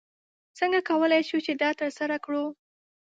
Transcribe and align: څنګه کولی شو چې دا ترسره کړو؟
څنګه 0.57 0.79
کولی 0.89 1.21
شو 1.29 1.37
چې 1.45 1.53
دا 1.61 1.69
ترسره 1.81 2.17
کړو؟ 2.25 2.43